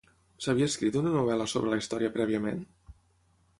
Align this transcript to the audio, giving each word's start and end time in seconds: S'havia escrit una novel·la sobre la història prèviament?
S'havia 0.45 0.69
escrit 0.71 0.97
una 1.01 1.11
novel·la 1.17 1.47
sobre 1.53 1.75
la 1.75 1.79
història 1.83 2.11
prèviament? 2.17 2.67